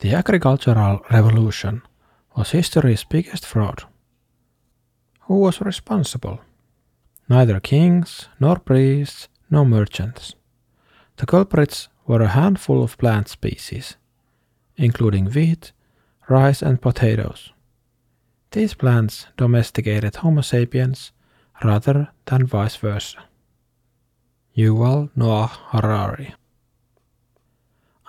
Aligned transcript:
The 0.00 0.14
agricultural 0.14 1.00
revolution 1.10 1.82
was 2.36 2.50
history's 2.50 3.02
biggest 3.02 3.44
fraud. 3.44 3.82
Who 5.22 5.40
was 5.40 5.60
responsible? 5.60 6.38
Neither 7.28 7.58
kings, 7.58 8.28
nor 8.38 8.60
priests, 8.60 9.28
nor 9.50 9.64
merchants. 9.64 10.36
The 11.16 11.26
culprits 11.26 11.88
were 12.06 12.22
a 12.22 12.28
handful 12.28 12.82
of 12.82 12.96
plant 12.96 13.28
species, 13.28 13.96
including 14.76 15.26
wheat, 15.26 15.72
rice, 16.28 16.62
and 16.62 16.80
potatoes. 16.80 17.52
These 18.52 18.74
plants 18.74 19.26
domesticated 19.36 20.16
Homo 20.16 20.42
sapiens 20.42 21.10
rather 21.64 22.08
than 22.24 22.46
vice 22.46 22.76
versa. 22.76 23.18
Yuval 24.56 25.10
Noah 25.16 25.50
Harari. 25.70 26.34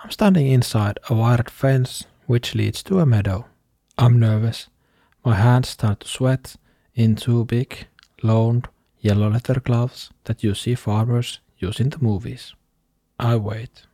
I'm 0.02 0.10
standing 0.10 0.46
inside 0.46 0.98
a 1.10 1.14
wired 1.14 1.50
fence 1.50 2.06
which 2.26 2.54
leads 2.54 2.82
to 2.84 3.00
a 3.00 3.06
meadow. 3.06 3.44
I'm 3.98 4.18
nervous. 4.18 4.68
My 5.24 5.34
hands 5.34 5.68
start 5.68 6.00
to 6.00 6.08
sweat 6.08 6.56
in 6.94 7.16
two 7.16 7.44
big, 7.44 7.86
loaned 8.22 8.68
yellow 9.00 9.28
leather 9.28 9.60
gloves 9.60 10.10
that 10.24 10.42
you 10.42 10.54
see 10.54 10.74
farmers 10.74 11.40
use 11.58 11.80
in 11.80 11.90
the 11.90 11.98
movies. 11.98 12.54
I 13.18 13.36
wait. 13.36 13.86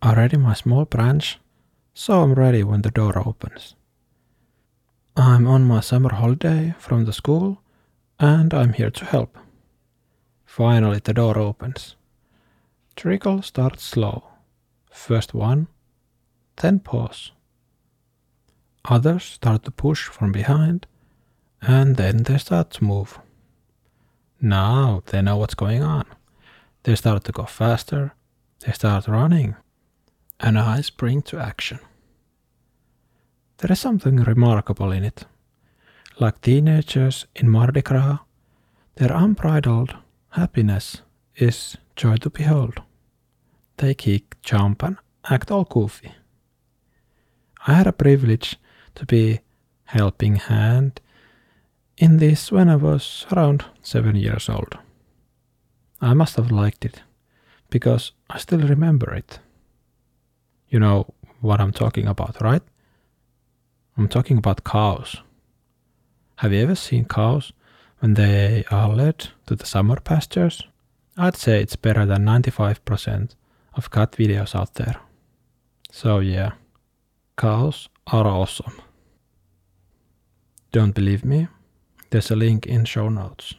I 0.00 0.14
ready 0.14 0.36
my 0.36 0.54
small 0.54 0.84
branch, 0.84 1.40
so 1.92 2.22
I'm 2.22 2.34
ready 2.34 2.62
when 2.62 2.82
the 2.82 2.92
door 2.92 3.18
opens. 3.18 3.74
I'm 5.16 5.48
on 5.48 5.64
my 5.64 5.80
summer 5.80 6.14
holiday 6.14 6.74
from 6.78 7.04
the 7.04 7.12
school 7.12 7.60
and 8.20 8.54
I'm 8.54 8.74
here 8.74 8.90
to 8.90 9.04
help. 9.04 9.36
Finally, 10.46 11.00
the 11.02 11.14
door 11.14 11.36
opens. 11.36 11.96
Trickle 12.94 13.42
starts 13.42 13.82
slow. 13.82 14.31
First 14.92 15.34
one, 15.34 15.66
then 16.56 16.78
pause. 16.78 17.32
Others 18.84 19.24
start 19.24 19.64
to 19.64 19.70
push 19.70 20.04
from 20.04 20.32
behind, 20.32 20.86
and 21.60 21.96
then 21.96 22.24
they 22.24 22.38
start 22.38 22.70
to 22.72 22.84
move. 22.84 23.18
Now 24.40 25.02
they 25.06 25.22
know 25.22 25.36
what's 25.36 25.54
going 25.54 25.82
on. 25.82 26.04
They 26.82 26.94
start 26.96 27.24
to 27.24 27.32
go 27.32 27.44
faster, 27.44 28.12
they 28.60 28.72
start 28.72 29.08
running, 29.08 29.56
and 30.38 30.58
I 30.58 30.82
spring 30.82 31.22
to 31.22 31.38
action. 31.38 31.78
There 33.58 33.72
is 33.72 33.80
something 33.80 34.16
remarkable 34.16 34.92
in 34.92 35.04
it. 35.04 35.24
Like 36.20 36.40
teenagers 36.40 37.26
in 37.34 37.48
Mardi 37.48 37.82
Gras, 37.82 38.18
their 38.96 39.12
unbridled 39.12 39.94
happiness 40.30 41.02
is 41.36 41.76
joy 41.96 42.16
to 42.16 42.30
behold. 42.30 42.82
They 43.78 43.94
kick, 43.94 44.31
jump, 44.42 44.82
and 44.82 44.96
act 45.28 45.50
all 45.50 45.64
goofy. 45.64 46.12
I 47.66 47.74
had 47.74 47.86
a 47.86 47.92
privilege 47.92 48.56
to 48.94 49.06
be 49.06 49.40
helping 49.84 50.36
hand 50.36 51.00
in 51.96 52.16
this 52.18 52.50
when 52.50 52.68
I 52.68 52.76
was 52.76 53.26
around 53.32 53.64
seven 53.82 54.16
years 54.16 54.48
old. 54.48 54.78
I 56.00 56.14
must 56.14 56.36
have 56.36 56.50
liked 56.50 56.84
it 56.84 57.02
because 57.70 58.12
I 58.28 58.38
still 58.38 58.60
remember 58.60 59.14
it. 59.14 59.38
You 60.68 60.80
know 60.80 61.14
what 61.40 61.60
I'm 61.60 61.72
talking 61.72 62.06
about, 62.06 62.40
right? 62.40 62.62
I'm 63.96 64.08
talking 64.08 64.38
about 64.38 64.64
cows. 64.64 65.16
Have 66.36 66.52
you 66.52 66.62
ever 66.62 66.74
seen 66.74 67.04
cows 67.04 67.52
when 68.00 68.14
they 68.14 68.64
are 68.70 68.88
led 68.88 69.28
to 69.46 69.54
the 69.54 69.66
summer 69.66 70.00
pastures? 70.00 70.62
I'd 71.16 71.36
say 71.36 71.60
it's 71.60 71.76
better 71.76 72.06
than 72.06 72.24
95% 72.24 73.34
of 73.74 73.90
cat 73.90 74.12
videos 74.12 74.54
out 74.54 74.74
there. 74.74 75.00
So, 75.90 76.20
yeah, 76.20 76.52
cows 77.36 77.88
are 78.06 78.26
awesome. 78.26 78.80
Don't 80.72 80.94
believe 80.94 81.24
me? 81.24 81.48
There's 82.10 82.30
a 82.30 82.36
link 82.36 82.66
in 82.66 82.84
show 82.84 83.08
notes. 83.08 83.54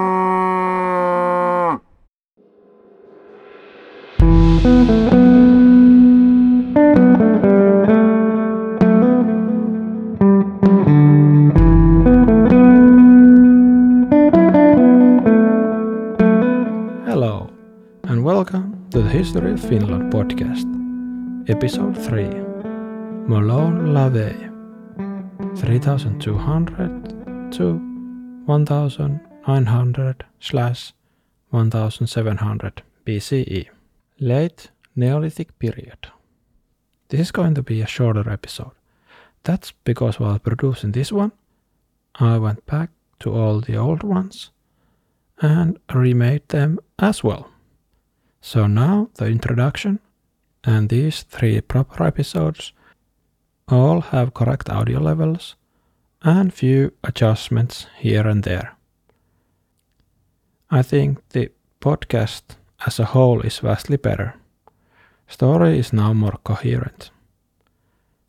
History 19.22 19.52
of 19.52 19.60
Finland 19.60 20.12
podcast, 20.12 20.66
episode 21.48 21.96
3 21.96 22.24
Molon 23.28 23.94
Labe 23.94 24.34
3200 25.56 27.52
to 27.52 27.80
1900 28.48 30.26
slash 30.40 30.94
1700 31.52 32.82
BCE, 33.06 33.70
late 34.20 34.72
Neolithic 34.96 35.60
period. 35.60 36.08
This 37.10 37.20
is 37.20 37.32
going 37.32 37.54
to 37.54 37.62
be 37.62 37.82
a 37.82 37.86
shorter 37.86 38.28
episode. 38.28 38.72
That's 39.44 39.72
because 39.84 40.20
while 40.20 40.40
producing 40.40 40.94
this 40.94 41.12
one, 41.12 41.32
I 42.16 42.40
went 42.40 42.66
back 42.66 42.90
to 43.20 43.36
all 43.36 43.62
the 43.62 43.78
old 43.78 44.02
ones 44.02 44.50
and 45.40 45.78
remade 45.94 46.50
them 46.50 46.80
as 46.98 47.24
well. 47.24 47.51
So 48.42 48.68
now 48.68 49.10
the 49.16 49.28
introduction 49.28 50.00
and 50.64 50.90
these 50.90 51.24
three 51.24 51.62
proper 51.62 52.04
episodes 52.04 52.74
all 53.68 54.02
have 54.02 54.34
correct 54.34 54.70
audio 54.70 55.00
levels 55.00 55.56
and 56.24 56.54
few 56.54 56.92
adjustments 57.04 57.88
here 57.98 58.28
and 58.28 58.44
there. 58.44 58.76
I 60.70 60.82
think 60.82 61.20
the 61.30 61.52
podcast 61.80 62.42
as 62.86 63.00
a 63.00 63.06
whole 63.06 63.42
is 63.42 63.60
vastly 63.60 63.98
better. 63.98 64.36
Story 65.28 65.80
is 65.80 65.94
now 65.94 66.14
more 66.14 66.40
coherent. 66.44 67.12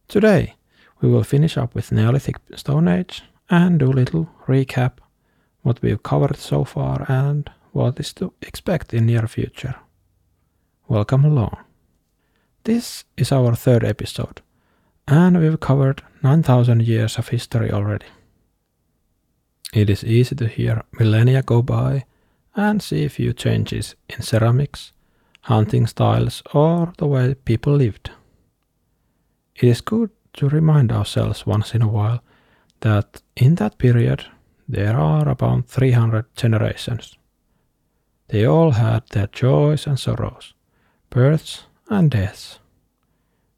Today, 0.09 0.55
we 1.01 1.09
will 1.09 1.25
finish 1.25 1.57
up 1.57 1.75
with 1.75 1.91
Neolithic 1.91 2.37
Stone 2.55 2.89
Age 2.89 3.23
and 3.51 3.79
do 3.79 3.91
a 3.91 3.99
little 4.01 4.29
recap 4.47 4.93
what 5.63 5.81
we've 5.83 6.03
covered 6.03 6.37
so 6.37 6.65
far 6.65 7.07
and 7.09 7.51
what 7.73 7.99
is 7.99 8.13
to 8.15 8.33
expect 8.43 8.95
in 8.95 9.07
near 9.07 9.27
future. 9.27 9.75
Welcome 10.93 11.25
along. 11.25 11.57
This 12.65 13.05
is 13.17 13.33
our 13.33 13.55
third 13.55 13.83
episode, 13.83 14.43
and 15.09 15.41
we've 15.41 15.59
covered 15.59 16.03
9000 16.23 16.83
years 16.83 17.17
of 17.17 17.29
history 17.29 17.73
already. 17.73 18.05
It 19.73 19.89
is 19.89 20.05
easy 20.05 20.35
to 20.35 20.47
hear 20.47 20.83
millennia 21.01 21.43
go 21.43 21.63
by 21.63 22.05
and 22.55 22.83
see 22.83 23.07
a 23.07 23.09
few 23.09 23.33
changes 23.33 23.95
in 24.11 24.21
ceramics, 24.21 24.93
hunting 25.41 25.87
styles, 25.87 26.43
or 26.53 26.93
the 26.99 27.07
way 27.07 27.37
people 27.37 27.73
lived. 27.75 28.11
It 29.57 29.69
is 29.69 29.81
good 29.81 30.11
to 30.35 30.51
remind 30.51 30.93
ourselves 30.93 31.47
once 31.47 31.75
in 31.75 31.81
a 31.81 31.89
while 31.89 32.21
that 32.81 33.23
in 33.35 33.55
that 33.55 33.79
period 33.79 34.27
there 34.69 34.99
are 34.99 35.27
about 35.27 35.69
300 35.69 36.27
generations. 36.37 37.17
They 38.29 38.45
all 38.45 38.73
had 38.73 39.05
their 39.09 39.29
joys 39.29 39.87
and 39.87 39.99
sorrows, 39.99 40.53
births 41.13 41.65
and 41.91 42.11
deaths. 42.11 42.59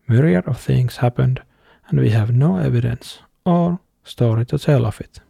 Myriad 0.08 0.48
of 0.48 0.60
things 0.60 0.96
happened, 0.96 1.40
and 1.88 2.00
we 2.00 2.10
have 2.10 2.34
no 2.34 2.56
evidence 2.56 3.20
or 3.46 3.78
story 4.02 4.44
to 4.46 4.58
tell 4.58 4.84
of 4.84 5.00
it. 5.00 5.20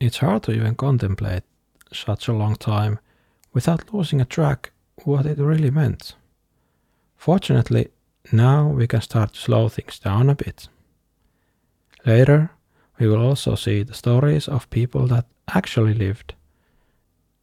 It's 0.00 0.18
hard 0.18 0.42
to 0.44 0.52
even 0.52 0.74
contemplate 0.74 1.44
such 1.92 2.26
a 2.28 2.32
long 2.32 2.56
time 2.56 2.98
without 3.52 3.94
losing 3.94 4.20
a 4.20 4.24
track 4.24 4.72
what 5.04 5.26
it 5.26 5.38
really 5.38 5.70
meant. 5.70 6.16
Fortunately, 7.16 7.88
now 8.32 8.68
we 8.68 8.86
can 8.86 9.00
start 9.00 9.32
to 9.34 9.40
slow 9.40 9.68
things 9.68 9.98
down 9.98 10.28
a 10.28 10.34
bit. 10.34 10.68
Later, 12.04 12.50
we 12.98 13.06
will 13.06 13.22
also 13.22 13.54
see 13.54 13.84
the 13.84 13.94
stories 13.94 14.48
of 14.48 14.70
people 14.70 15.06
that 15.06 15.26
actually 15.54 15.94
lived, 15.94 16.34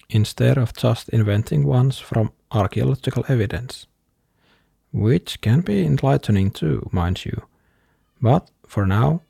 instead 0.09 0.57
of 0.57 0.75
just 0.75 1.09
inventing 1.09 1.65
ones 1.65 1.97
from 1.97 2.31
archaeological 2.51 3.25
evidence. 3.29 3.87
which 4.91 5.41
can 5.41 5.61
be 5.61 5.85
enlightening 5.85 6.51
too, 6.51 6.89
mind 6.91 7.25
you. 7.25 7.43
But 8.21 8.49
for 8.65 8.85
now, 8.85 9.21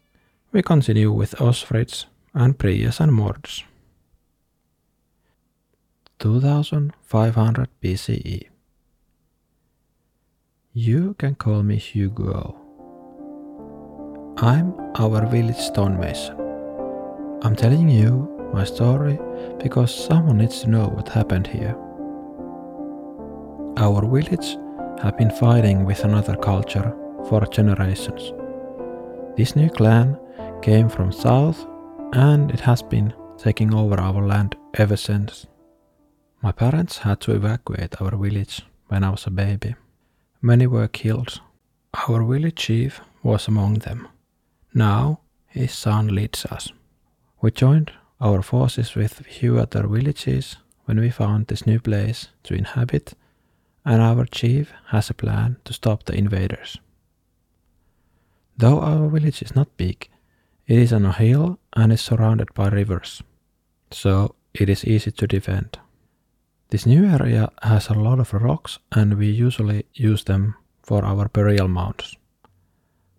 we 0.52 0.62
continue 0.62 1.12
with 1.12 1.36
Osfrids 1.36 2.06
and 2.34 2.58
Prias 2.58 3.00
and 3.00 3.14
Mords. 3.14 3.64
2500 6.20 7.68
BCE. 7.84 8.48
You 10.74 11.16
can 11.18 11.36
call 11.36 11.64
me 11.64 11.78
Hugo. 11.78 12.56
I'm 14.38 14.74
our 14.96 15.26
village 15.28 15.58
stonemason. 15.58 16.36
I'm 17.44 17.56
telling 17.56 17.90
you 17.90 18.30
my 18.54 18.64
story 18.64 19.20
because 19.62 19.94
someone 19.94 20.38
needs 20.38 20.62
to 20.62 20.70
know 20.70 20.88
what 20.88 21.10
happened 21.10 21.48
here. 21.48 21.76
Our 23.80 24.02
village 24.08 24.58
have 25.04 25.18
been 25.18 25.30
fighting 25.30 25.86
with 25.86 26.04
another 26.04 26.36
culture 26.36 26.96
for 27.30 27.46
generations. 27.46 28.34
This 29.38 29.56
new 29.56 29.70
clan 29.70 30.18
came 30.64 30.90
from 30.90 31.12
south 31.12 31.64
and 32.14 32.50
it 32.50 32.60
has 32.62 32.82
been 32.82 33.14
taking 33.38 33.76
over 33.76 34.00
our 34.00 34.26
land 34.26 34.56
ever 34.74 34.98
since. 34.98 35.46
My 36.42 36.52
parents 36.52 36.98
had 36.98 37.22
to 37.22 37.36
evacuate 37.36 38.02
our 38.02 38.18
village 38.18 38.64
when 38.88 39.04
I 39.04 39.12
was 39.12 39.28
a 39.28 39.30
baby. 39.30 39.76
Many 40.42 40.66
were 40.66 40.88
killed. 40.88 41.40
Our 42.08 42.24
village 42.24 42.56
chief 42.56 43.00
was 43.22 43.48
among 43.48 43.76
them. 43.76 44.08
Now 44.74 45.20
his 45.46 45.72
son 45.72 46.08
leads 46.08 46.48
us. 46.48 46.72
We 47.42 47.52
joined 47.52 47.92
our 48.20 48.42
forces 48.42 48.96
with 48.96 49.28
few 49.28 49.60
other 49.60 49.86
villages 49.86 50.58
when 50.86 51.00
we 51.00 51.12
found 51.12 51.46
this 51.46 51.68
new 51.68 51.80
place 51.80 52.30
to 52.46 52.56
inhabit, 52.56 53.14
and 53.88 54.02
our 54.02 54.26
chief 54.26 54.74
has 54.88 55.10
a 55.10 55.14
plan 55.14 55.56
to 55.64 55.72
stop 55.72 56.04
the 56.04 56.14
invaders. 56.14 56.78
Though 58.58 58.82
our 58.82 59.08
village 59.08 59.42
is 59.42 59.56
not 59.56 59.78
big, 59.78 60.10
it 60.68 60.78
is 60.78 60.92
on 60.92 61.06
a 61.06 61.14
hill 61.14 61.58
and 61.74 61.94
is 61.94 62.02
surrounded 62.02 62.54
by 62.54 62.68
rivers, 62.68 63.24
so 63.90 64.36
it 64.54 64.68
is 64.68 64.84
easy 64.84 65.12
to 65.12 65.26
defend. 65.28 65.80
This 66.70 66.86
new 66.86 67.06
area 67.06 67.50
has 67.64 67.88
a 67.88 67.94
lot 67.94 68.20
of 68.20 68.34
rocks 68.34 68.80
and 68.92 69.18
we 69.18 69.30
usually 69.30 69.86
use 69.94 70.26
them 70.26 70.56
for 70.84 71.06
our 71.06 71.30
burial 71.30 71.70
mounds. 71.70 72.18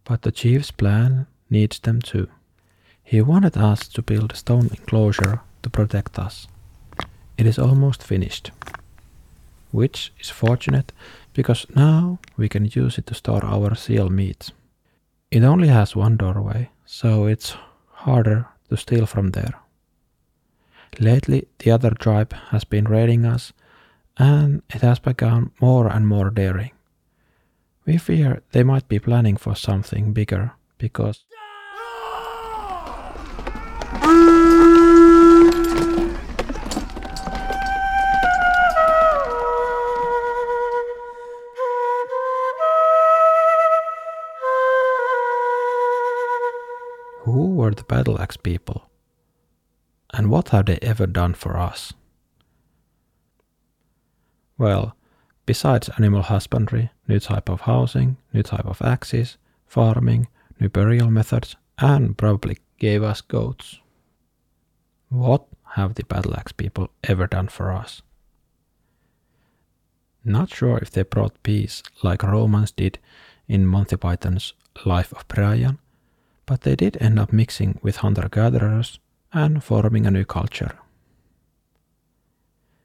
But 0.05 0.21
the 0.21 0.33
chief's 0.33 0.71
plan 0.71 1.27
needs 1.49 1.79
them 1.79 2.03
too. 2.03 2.29
He 3.03 3.23
wanted 3.23 3.57
us 3.57 3.89
to 3.89 4.03
build 4.03 4.33
a 4.33 4.37
stone 4.37 4.69
enclosure 4.69 5.41
to 5.63 5.71
protect 5.71 6.19
us. 6.19 6.47
It 7.39 7.47
is 7.47 7.59
almost 7.59 8.03
finished, 8.03 8.51
which 9.71 10.13
is 10.21 10.31
fortunate 10.31 10.93
because 11.33 11.67
now 11.75 12.19
we 12.37 12.49
can 12.49 12.65
use 12.65 12.99
it 12.99 13.07
to 13.07 13.15
store 13.15 13.45
our 13.45 13.75
seal 13.75 14.09
meat. 14.09 14.51
It 15.31 15.45
only 15.45 15.69
has 15.69 15.95
one 15.95 16.17
doorway, 16.17 16.71
so 16.87 17.27
it's 17.27 17.57
harder 17.89 18.47
to 18.69 18.77
steal 18.77 19.07
from 19.07 19.31
there. 19.31 19.55
Lately, 21.01 21.47
the 21.59 21.71
other 21.71 21.91
tribe 21.91 22.33
has 22.51 22.65
been 22.65 22.89
raiding 22.89 23.25
us, 23.25 23.53
and 24.17 24.63
it 24.75 24.83
has 24.83 24.99
become 24.99 25.53
more 25.61 25.89
and 25.89 26.09
more 26.09 26.31
daring. 26.31 26.73
We 27.87 27.99
fear 27.99 28.43
they 28.53 28.65
might 28.65 28.89
be 28.89 28.99
planning 28.99 29.37
for 29.37 29.55
something 29.55 30.13
bigger 30.13 30.53
because 30.79 31.25
Who 47.33 47.57
were 47.57 47.73
the 47.73 47.85
battle 47.85 48.19
axe 48.19 48.39
people? 48.39 48.89
And 50.15 50.31
what 50.31 50.49
have 50.49 50.65
they 50.65 50.79
ever 50.81 51.07
done 51.07 51.35
for 51.35 51.59
us? 51.59 51.93
Well, 54.57 54.97
besides 55.45 55.91
animal 55.99 56.23
husbandry, 56.23 56.91
new 57.07 57.21
type 57.21 57.51
of 57.51 57.61
housing, 57.61 58.17
new 58.33 58.43
type 58.43 58.65
of 58.65 58.81
axes, 58.81 59.37
farming, 59.67 60.29
new 60.59 60.71
burial 60.71 61.11
methods, 61.11 61.55
and 61.77 62.17
probably 62.17 62.57
gave 62.79 63.03
us 63.03 63.21
goats. 63.21 63.79
What 65.11 65.47
have 65.75 65.97
the 65.97 66.05
battle 66.05 66.35
axe 66.35 66.53
people 66.53 66.89
ever 67.05 67.27
done 67.27 67.49
for 67.49 67.71
us? 67.71 68.01
Not 70.25 70.49
sure 70.49 70.79
if 70.79 70.91
they 70.91 71.03
brought 71.03 71.43
peace 71.43 71.83
like 72.03 72.23
Romans 72.23 72.71
did 72.71 72.99
in 73.47 73.67
Monty 73.67 73.97
Python's 73.97 74.55
Life 74.87 75.13
of 75.13 75.29
Brian, 75.29 75.79
but 76.49 76.63
they 76.63 76.75
did 76.75 76.97
end 76.99 77.19
up 77.19 77.31
mixing 77.31 77.79
with 77.83 77.97
hunter 77.99 78.27
gatherers 78.31 78.99
and 79.35 79.63
forming 79.63 80.07
a 80.07 80.11
new 80.11 80.25
culture. 80.25 80.73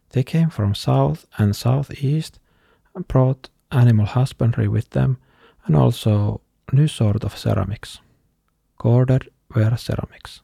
They 0.09 0.23
came 0.23 0.49
from 0.49 0.75
south 0.75 1.25
and 1.37 1.55
southeast 1.55 2.39
and 2.93 3.07
brought 3.07 3.49
animal 3.71 4.05
husbandry 4.05 4.67
with 4.67 4.89
them 4.89 5.17
and 5.65 5.77
also 5.77 6.41
new 6.73 6.87
sort 6.87 7.23
of 7.23 7.37
ceramics. 7.37 7.99
Corded 8.77 9.29
ware 9.55 9.77
ceramics. 9.77 10.41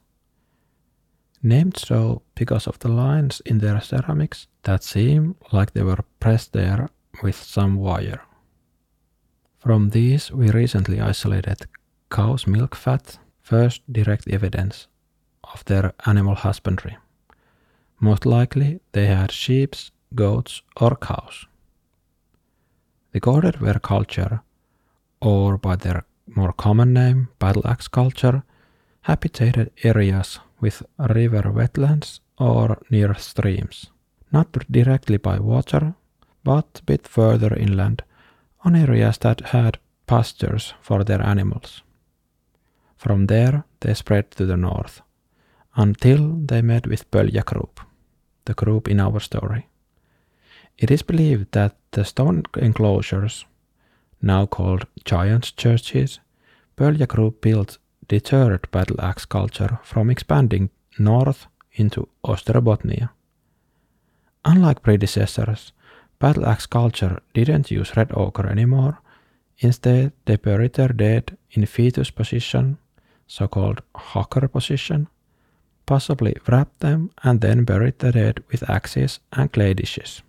Named 1.42 1.76
so 1.76 2.22
because 2.34 2.66
of 2.66 2.78
the 2.78 2.88
lines 2.88 3.42
in 3.44 3.58
their 3.58 3.80
ceramics 3.82 4.46
that 4.62 4.82
seem 4.82 5.36
like 5.52 5.72
they 5.72 5.82
were 5.82 6.04
pressed 6.20 6.52
there 6.52 6.88
with 7.22 7.36
some 7.36 7.76
wire. 7.76 8.22
From 9.58 9.90
these, 9.90 10.32
we 10.32 10.50
recently 10.50 11.00
isolated 11.00 11.66
cow's 12.10 12.46
milk 12.46 12.74
fat, 12.74 13.18
first 13.40 13.82
direct 13.92 14.28
evidence 14.28 14.88
of 15.44 15.64
their 15.64 15.92
animal 16.06 16.34
husbandry. 16.34 16.96
Most 18.00 18.26
likely, 18.26 18.80
they 18.92 19.06
had 19.06 19.30
sheep, 19.30 19.74
goats, 20.14 20.62
or 20.80 20.96
cows. 20.96 21.46
The 23.12 23.20
corded 23.20 23.56
culture, 23.82 24.42
or 25.20 25.58
by 25.58 25.76
their 25.76 26.04
more 26.26 26.52
common 26.52 26.92
name, 26.92 27.28
battle 27.38 27.66
axe 27.66 27.88
culture, 27.88 28.42
habitated 29.02 29.70
areas 29.82 30.40
with 30.60 30.82
river 30.98 31.42
wetlands 31.42 32.20
or 32.38 32.78
near 32.90 33.14
streams, 33.14 33.90
not 34.32 34.52
directly 34.70 35.16
by 35.16 35.38
water, 35.38 35.94
but 36.44 36.80
a 36.80 36.84
bit 36.84 37.08
further 37.08 37.54
inland 37.54 38.02
on 38.64 38.76
areas 38.76 39.18
that 39.18 39.40
had 39.40 39.78
pastures 40.06 40.74
for 40.80 41.04
their 41.04 41.22
animals. 41.22 41.82
From 43.00 43.26
there, 43.26 43.62
they 43.80 43.94
spread 43.94 44.30
to 44.30 44.46
the 44.46 44.56
north 44.56 45.00
until 45.76 46.46
they 46.46 46.62
met 46.62 46.86
with 46.86 47.10
Pöljä 47.10 47.42
group, 47.44 47.80
the 48.44 48.54
group 48.54 48.88
in 48.88 49.00
our 49.00 49.20
story. 49.20 49.66
It 50.78 50.90
is 50.90 51.02
believed 51.02 51.46
that 51.52 51.76
the 51.90 52.04
stone 52.04 52.42
enclosures, 52.60 53.46
now 54.22 54.46
called 54.46 54.82
giant 55.04 55.56
churches, 55.56 56.20
Pöljä 56.76 57.06
group 57.06 57.40
built 57.40 57.78
deterred 58.10 58.68
battle 58.70 58.96
axe 58.98 59.26
culture 59.26 59.76
from 59.82 60.10
expanding 60.10 60.70
north 60.98 61.46
into 61.78 62.08
Ostrobothnia. 62.22 63.08
Unlike 64.44 64.82
predecessors, 64.82 65.72
battle 66.18 66.46
axe 66.46 66.66
culture 66.66 67.22
didn't 67.34 67.70
use 67.70 67.96
red 67.96 68.10
ochre 68.14 68.50
anymore. 68.50 68.94
Instead, 69.62 70.12
they 70.24 70.36
buried 70.36 70.72
their 70.72 70.92
dead 70.98 71.38
in 71.50 71.66
fetus 71.66 72.10
position, 72.10 72.78
so 73.30 73.46
called 73.46 73.80
hocker 73.94 74.48
position, 74.48 75.06
possibly 75.86 76.34
wrapped 76.48 76.80
them 76.80 77.10
and 77.22 77.40
then 77.40 77.64
buried 77.64 77.98
the 78.00 78.10
dead 78.10 78.42
with 78.50 78.68
axes 78.68 79.20
and 79.32 79.52
clay 79.52 79.72
dishes. 79.72 80.22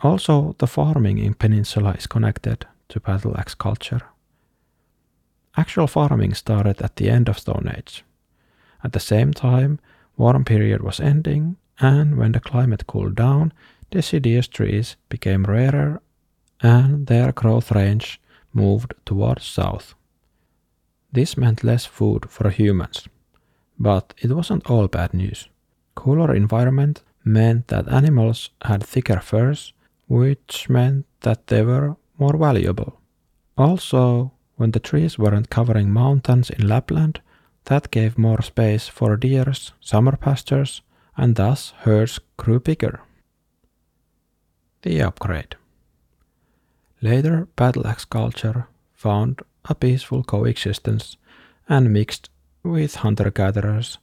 Also, 0.00 0.56
the 0.58 0.66
farming 0.66 1.18
in 1.18 1.34
Peninsula 1.34 1.92
is 1.92 2.08
connected 2.08 2.66
to 2.88 2.98
battle 2.98 3.36
axe 3.38 3.54
culture. 3.54 4.02
Actual 5.56 5.86
farming 5.86 6.34
started 6.34 6.82
at 6.82 6.96
the 6.96 7.08
end 7.08 7.28
of 7.28 7.38
Stone 7.38 7.72
Age. 7.76 8.04
At 8.82 8.92
the 8.92 9.00
same 9.00 9.32
time, 9.32 9.78
warm 10.16 10.44
period 10.44 10.82
was 10.82 10.98
ending, 10.98 11.56
and 11.78 12.16
when 12.18 12.32
the 12.32 12.40
climate 12.40 12.88
cooled 12.88 13.14
down, 13.14 13.52
deciduous 13.92 14.48
trees 14.48 14.96
became 15.08 15.44
rarer 15.44 16.02
and 16.60 17.06
their 17.06 17.30
growth 17.30 17.70
range 17.70 18.20
moved 18.52 18.94
towards 19.04 19.44
south. 19.44 19.94
This 21.12 21.36
meant 21.36 21.62
less 21.62 21.84
food 21.84 22.30
for 22.30 22.48
humans, 22.50 23.06
but 23.78 24.14
it 24.18 24.30
wasn't 24.32 24.70
all 24.70 24.88
bad 24.88 25.12
news. 25.12 25.48
Cooler 25.94 26.34
environment 26.34 27.02
meant 27.24 27.68
that 27.68 27.92
animals 27.92 28.50
had 28.62 28.82
thicker 28.82 29.20
furs, 29.20 29.74
which 30.08 30.68
meant 30.70 31.04
that 31.20 31.46
they 31.48 31.62
were 31.62 31.96
more 32.18 32.36
valuable. 32.36 32.98
Also, 33.58 34.32
when 34.56 34.70
the 34.70 34.80
trees 34.80 35.18
weren't 35.18 35.50
covering 35.50 35.90
mountains 35.90 36.50
in 36.50 36.66
Lapland, 36.66 37.20
that 37.64 37.90
gave 37.90 38.18
more 38.18 38.42
space 38.42 38.88
for 38.88 39.16
deer's 39.16 39.72
summer 39.80 40.16
pastures, 40.16 40.82
and 41.16 41.36
thus 41.36 41.72
herds 41.80 42.20
grew 42.36 42.58
bigger. 42.58 43.00
The 44.82 45.02
upgrade. 45.02 45.56
Later, 47.00 47.48
battle 47.56 47.86
axe 47.86 48.04
culture 48.04 48.66
found 48.92 49.42
a 49.64 49.74
peaceful 49.74 50.22
coexistence 50.22 51.16
and 51.68 51.92
mixed 51.92 52.30
with 52.62 52.96
hunter 52.96 53.30
gatherers, 53.30 53.98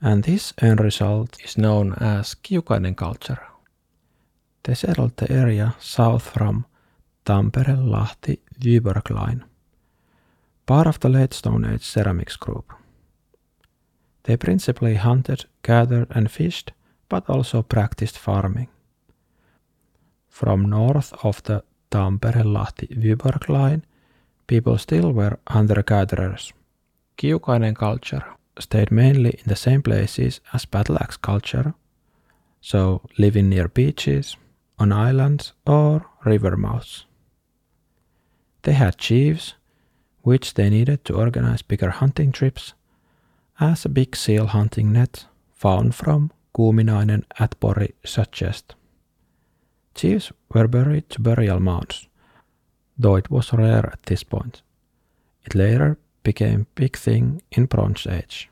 and 0.00 0.24
this 0.24 0.52
end 0.58 0.80
result 0.80 1.36
is 1.44 1.56
known 1.58 1.94
as 1.94 2.34
Kiukainen 2.34 2.96
culture. 2.96 3.42
They 4.62 4.74
settled 4.74 5.16
the 5.16 5.30
area 5.30 5.74
south 5.78 6.30
from 6.30 6.66
Tampere-Lahti-Vyborg 7.24 9.10
line, 9.10 9.44
part 10.66 10.86
of 10.86 11.00
the 11.00 11.08
late 11.08 11.34
Stone 11.34 11.64
Age 11.64 11.84
ceramics 11.84 12.36
group. 12.36 12.72
They 14.24 14.36
principally 14.36 14.96
hunted, 14.96 15.46
gathered, 15.62 16.08
and 16.10 16.30
fished, 16.30 16.72
but 17.08 17.28
also 17.30 17.62
practiced 17.62 18.18
farming. 18.18 18.68
From 20.28 20.68
north 20.68 21.12
of 21.24 21.42
the 21.44 21.62
Tampere-Lahti-Vyborg 21.90 23.48
line, 23.48 23.84
people 24.46 24.78
still 24.78 25.12
were 25.12 25.38
hunter-gatherers. 25.48 26.52
Kiukainen 27.16 27.74
culture 27.74 28.24
stayed 28.58 28.90
mainly 28.90 29.30
in 29.30 29.48
the 29.48 29.56
same 29.56 29.82
places 29.82 30.40
as 30.52 30.64
battle 30.64 30.98
axe 30.98 31.16
culture, 31.16 31.74
so 32.60 33.02
living 33.18 33.48
near 33.48 33.68
beaches, 33.68 34.36
on 34.78 34.92
islands, 34.92 35.52
or 35.66 36.06
river 36.24 36.56
mouths. 36.56 37.06
They 38.62 38.72
had 38.72 38.98
chiefs, 38.98 39.54
which 40.22 40.54
they 40.54 40.70
needed 40.70 41.04
to 41.04 41.14
organize 41.14 41.62
bigger 41.62 41.90
hunting 41.90 42.32
trips, 42.32 42.74
as 43.60 43.84
a 43.84 43.88
big 43.88 44.16
seal 44.16 44.46
hunting 44.46 44.92
net 44.92 45.26
found 45.54 45.94
from 45.94 46.30
Kuuminainen 46.54 47.24
at 47.38 47.58
Pori 47.60 47.92
suggests. 48.04 48.74
Chiefs 49.94 50.32
were 50.52 50.68
buried 50.68 51.08
to 51.10 51.22
burial 51.22 51.60
mounds, 51.60 52.08
though 52.98 53.16
it 53.16 53.30
was 53.30 53.52
rare 53.52 53.86
at 53.92 54.02
this 54.04 54.22
point. 54.22 54.62
It 55.44 55.54
later 55.54 55.98
became 56.22 56.66
big 56.74 56.96
thing 56.96 57.42
in 57.52 57.66
Bronze 57.66 58.06
Age. 58.06 58.48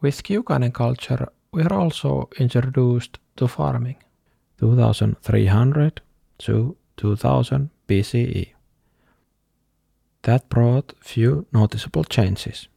With 0.00 0.22
Kiukainen 0.22 0.72
culture, 0.72 1.28
we 1.52 1.62
are 1.62 1.72
also 1.72 2.28
introduced 2.38 3.18
to 3.36 3.48
farming, 3.48 3.96
2300 4.58 6.00
to 6.38 6.76
2000 6.96 7.70
BCE. 7.88 8.52
That 10.22 10.48
brought 10.48 10.94
few 11.00 11.46
noticeable 11.52 12.04
changes. 12.04 12.68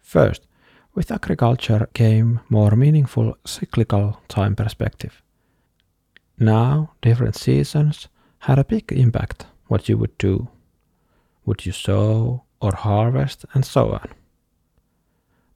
First, 0.00 0.46
with 0.94 1.10
agriculture 1.10 1.88
came 1.92 2.40
more 2.48 2.76
meaningful 2.76 3.36
cyclical 3.44 4.20
time 4.28 4.54
perspective. 4.54 5.22
Now, 6.38 6.92
different 7.02 7.34
seasons 7.34 8.08
had 8.38 8.58
a 8.58 8.64
big 8.64 8.92
impact 8.92 9.46
what 9.74 9.88
you 9.88 9.98
would 9.98 10.16
do. 10.18 10.46
Would 11.44 11.66
you 11.66 11.72
sow 11.72 12.44
or 12.60 12.72
harvest 12.76 13.44
and 13.54 13.64
so 13.64 13.82
on. 13.90 14.08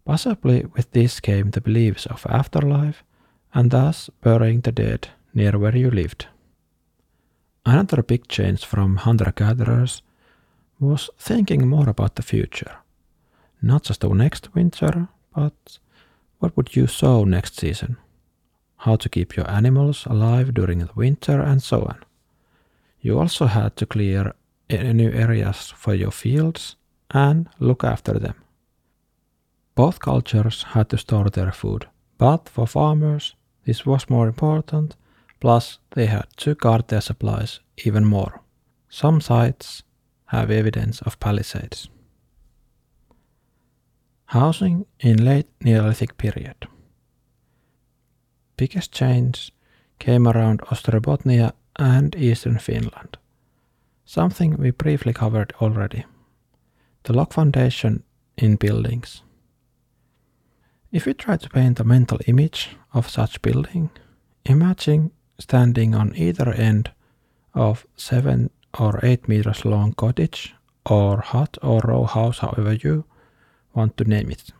Possibly 0.05 0.67
with 0.75 0.91
this 0.91 1.21
came 1.21 1.51
the 1.51 1.61
beliefs 1.61 2.05
of 2.07 2.27
afterlife 2.29 3.05
and 3.55 3.71
thus 3.71 4.11
burying 4.21 4.63
the 4.63 4.73
dead 4.73 5.09
near 5.33 5.57
where 5.57 5.77
you 5.77 5.91
lived. 5.91 6.27
Another 7.65 8.03
big 8.03 8.27
change 8.27 8.65
from 8.65 8.97
hunter 8.97 9.33
gatherers 9.37 10.03
was 10.81 11.11
thinking 11.17 11.69
more 11.69 11.89
about 11.89 12.17
the 12.17 12.23
future. 12.23 12.75
Not 13.63 13.85
just 13.85 14.01
the 14.01 14.09
next 14.09 14.53
winter, 14.53 15.09
but 15.33 15.79
what 16.41 16.57
would 16.57 16.75
you 16.75 16.89
sow 16.89 17.25
next 17.25 17.55
season? 17.61 17.97
how 18.83 18.97
to 18.97 19.09
keep 19.09 19.37
your 19.37 19.51
animals 19.51 20.07
alive 20.07 20.55
during 20.55 20.79
the 20.79 20.91
winter, 20.95 21.41
and 21.41 21.63
so 21.63 21.83
on. 21.83 21.99
You 23.01 23.19
also 23.19 23.47
had 23.47 23.77
to 23.77 23.87
clear 23.87 24.35
new 24.71 25.11
areas 25.11 25.73
for 25.77 25.95
your 25.95 26.11
fields 26.11 26.77
and 27.11 27.49
look 27.59 27.85
after 27.85 28.19
them. 28.19 28.35
Both 29.75 30.01
cultures 30.01 30.65
had 30.75 30.89
to 30.89 30.99
store 30.99 31.31
their 31.31 31.53
food, 31.53 31.87
but 32.19 32.49
for 32.49 32.67
farmers, 32.67 33.37
this 33.65 33.87
was 33.87 34.11
more 34.11 34.27
important, 34.27 34.97
plus, 35.41 35.79
they 35.91 36.07
had 36.07 36.27
to 36.39 36.55
guard 36.55 36.89
their 36.89 37.01
supplies 37.01 37.61
even 37.85 38.05
more. 38.05 38.41
Some 38.89 39.21
sites 39.21 39.83
have 40.27 40.51
evidence 40.51 41.01
of 41.03 41.21
palisades. 41.21 41.89
Housing 44.27 44.87
in 45.01 45.25
late 45.25 45.49
Neolithic 45.63 46.19
period 46.19 46.69
biggest 48.59 48.93
change 48.93 49.53
came 49.99 50.29
around 50.29 50.61
Ostrobothnia 50.71 51.53
and 51.79 52.17
eastern 52.17 52.59
Finland, 52.59 53.19
something 54.05 54.57
we 54.57 54.71
briefly 54.71 55.13
covered 55.13 55.53
already. 55.61 56.05
The 57.05 57.13
log 57.13 57.33
foundation 57.33 58.03
in 58.37 58.57
buildings. 58.57 59.23
If 60.91 61.07
you 61.07 61.15
try 61.15 61.37
to 61.37 61.49
paint 61.51 61.81
a 61.81 61.85
mental 61.85 62.19
image 62.27 62.71
of 62.93 63.11
such 63.11 63.43
building, 63.43 63.91
imagine 64.45 65.11
standing 65.39 65.95
on 65.95 66.17
either 66.17 66.51
end 66.53 66.91
of 67.55 67.87
7 67.97 68.51
or 68.79 69.01
8 69.03 69.29
meters 69.29 69.65
long 69.65 69.93
cottage 69.93 70.55
or 70.89 71.21
hut 71.21 71.59
or 71.63 71.81
row 71.85 72.05
house, 72.05 72.39
however 72.39 72.73
you 72.73 73.05
want 73.75 73.97
to 73.97 74.05
name 74.05 74.31
it. 74.31 74.53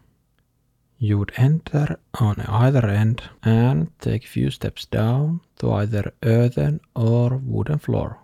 You 1.01 1.17
would 1.19 1.33
enter 1.37 2.01
on 2.19 2.41
either 2.41 2.85
end 2.85 3.23
and 3.45 3.97
take 4.01 4.25
a 4.25 4.29
few 4.29 4.51
steps 4.51 4.85
down 4.85 5.43
to 5.59 5.73
either 5.73 6.13
earthen 6.25 6.81
or 6.97 7.37
wooden 7.37 7.79
floor. 7.79 8.19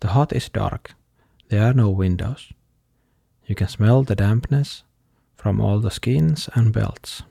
The 0.00 0.08
hut 0.08 0.32
is 0.32 0.48
dark. 0.48 0.96
There 1.48 1.62
are 1.62 1.74
no 1.74 1.90
windows. 1.90 2.52
You 3.46 3.54
can 3.54 3.68
smell 3.68 4.02
the 4.02 4.16
dampness 4.16 4.82
from 5.36 5.60
all 5.60 5.78
the 5.78 5.92
skins 5.92 6.48
and 6.54 6.72
belts. 6.72 7.22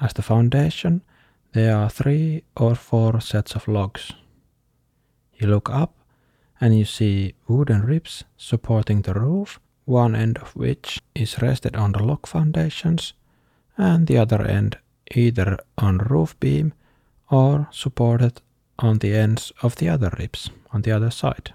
As 0.00 0.14
the 0.14 0.22
foundation, 0.22 1.02
there 1.52 1.76
are 1.76 1.90
three 1.90 2.44
or 2.56 2.74
four 2.74 3.20
sets 3.20 3.54
of 3.54 3.68
logs. 3.68 4.12
You 5.34 5.48
look 5.48 5.68
up 5.68 5.94
and 6.58 6.78
you 6.78 6.86
see 6.86 7.34
wooden 7.46 7.82
ribs 7.82 8.24
supporting 8.38 9.02
the 9.02 9.12
roof, 9.12 9.60
one 9.84 10.14
end 10.14 10.38
of 10.38 10.56
which 10.56 11.02
is 11.14 11.42
rested 11.42 11.76
on 11.76 11.92
the 11.92 12.02
log 12.02 12.26
foundations 12.26 13.12
and 13.76 14.06
the 14.06 14.18
other 14.18 14.42
end 14.42 14.78
either 15.14 15.58
on 15.78 15.98
roof 15.98 16.38
beam 16.40 16.72
or 17.30 17.68
supported 17.70 18.40
on 18.78 18.98
the 18.98 19.14
ends 19.14 19.52
of 19.62 19.76
the 19.76 19.88
other 19.88 20.10
ribs 20.18 20.50
on 20.72 20.82
the 20.82 20.92
other 20.92 21.10
side. 21.10 21.52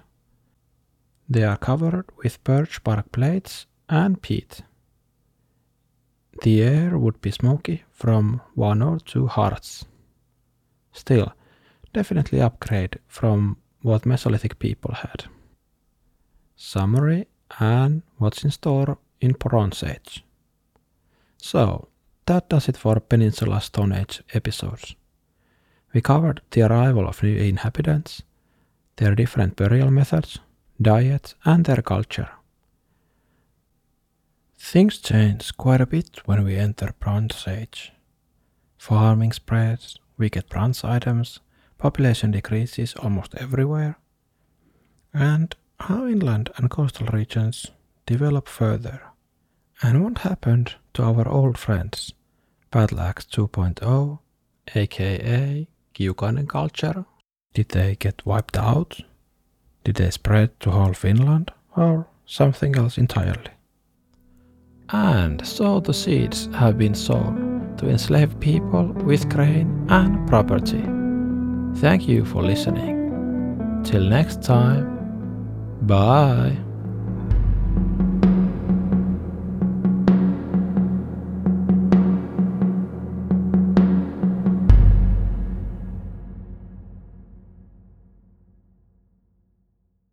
They 1.28 1.44
are 1.44 1.58
covered 1.58 2.06
with 2.22 2.42
birch 2.44 2.82
bark 2.82 3.12
plates 3.12 3.66
and 3.88 4.20
peat. 4.22 4.62
The 6.42 6.62
air 6.62 6.98
would 6.98 7.20
be 7.20 7.30
smoky 7.30 7.84
from 7.90 8.40
one 8.54 8.80
or 8.80 8.98
two 9.00 9.26
hearths. 9.26 9.84
Still, 10.92 11.32
definitely 11.92 12.40
upgrade 12.40 12.98
from 13.06 13.56
what 13.82 14.02
Mesolithic 14.02 14.58
people 14.58 14.94
had. 14.94 15.24
Summary 16.56 17.26
and 17.58 18.02
what's 18.18 18.44
in 18.44 18.50
store 18.50 18.98
in 19.20 19.32
Bronze 19.32 19.82
Age. 19.82 20.24
So, 21.36 21.88
that 22.28 22.50
does 22.50 22.68
it 22.68 22.76
for 22.76 23.00
Peninsula 23.00 23.58
Stone 23.58 23.92
Age 23.92 24.22
episodes. 24.34 24.94
We 25.94 26.02
covered 26.02 26.42
the 26.50 26.60
arrival 26.60 27.08
of 27.08 27.22
new 27.22 27.34
inhabitants, 27.34 28.22
their 28.96 29.14
different 29.14 29.56
burial 29.56 29.90
methods, 29.90 30.38
diets, 30.80 31.34
and 31.46 31.64
their 31.64 31.80
culture. 31.80 32.28
Things 34.58 34.98
change 34.98 35.56
quite 35.56 35.80
a 35.80 35.86
bit 35.86 36.20
when 36.26 36.44
we 36.44 36.56
enter 36.56 36.92
Bronze 37.00 37.48
Age. 37.48 37.92
Farming 38.76 39.32
spreads, 39.32 39.98
we 40.18 40.28
get 40.28 40.50
bronze 40.50 40.84
items, 40.84 41.40
population 41.78 42.30
decreases 42.32 42.94
almost 42.96 43.34
everywhere, 43.36 43.96
and 45.14 45.56
how 45.80 46.06
inland 46.06 46.50
and 46.56 46.68
coastal 46.68 47.06
regions 47.06 47.68
develop 48.04 48.48
further. 48.48 49.00
And 49.80 50.04
what 50.04 50.18
happened 50.18 50.74
to 50.92 51.04
our 51.04 51.26
old 51.26 51.56
friends 51.56 52.12
Battle 52.70 52.98
2.0, 52.98 54.18
aka 54.74 55.68
Kiukainen 55.94 56.48
culture? 56.48 57.04
Did 57.54 57.70
they 57.70 57.96
get 57.96 58.26
wiped 58.26 58.56
out? 58.58 59.00
Did 59.84 59.96
they 59.96 60.10
spread 60.10 60.58
to 60.60 60.70
whole 60.70 60.92
Finland? 60.92 61.50
Or 61.76 62.06
something 62.26 62.76
else 62.76 62.98
entirely? 62.98 63.52
And 64.90 65.46
so 65.46 65.80
the 65.80 65.94
seeds 65.94 66.48
have 66.54 66.78
been 66.78 66.94
sown 66.94 67.74
to 67.78 67.88
enslave 67.88 68.38
people 68.40 68.92
with 69.04 69.28
grain 69.28 69.86
and 69.88 70.26
property. 70.28 70.84
Thank 71.80 72.08
you 72.08 72.24
for 72.24 72.42
listening. 72.42 73.82
Till 73.84 74.02
next 74.02 74.42
time, 74.42 74.86
bye. 75.82 76.67